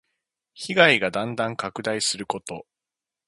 [0.55, 2.65] 被害がだんだん拡大すること。